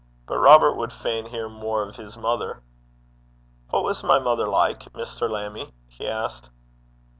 [0.25, 2.63] But Robert would fain hear more of his mother.
[3.69, 5.29] 'What was my mother like, Mr.
[5.29, 6.49] Lammie?' he asked.